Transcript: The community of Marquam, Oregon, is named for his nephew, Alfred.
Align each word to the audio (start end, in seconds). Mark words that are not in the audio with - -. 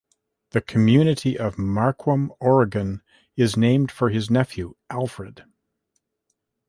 The 0.49 0.61
community 0.61 1.37
of 1.37 1.57
Marquam, 1.59 2.31
Oregon, 2.39 3.03
is 3.35 3.55
named 3.55 3.91
for 3.91 4.09
his 4.09 4.31
nephew, 4.31 4.73
Alfred. 4.89 5.45